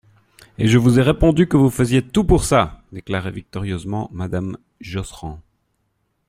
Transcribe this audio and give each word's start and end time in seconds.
Et 0.57 0.67
je 0.67 0.79
vous 0.79 0.97
ai 0.97 1.03
répondu 1.03 1.47
que 1.47 1.57
vous 1.57 1.69
faisiez 1.69 2.01
tout 2.01 2.23
pour 2.23 2.43
ça! 2.43 2.81
déclarait 2.91 3.29
victorieusement 3.29 4.09
madame 4.11 4.57
Josserand. 4.79 5.39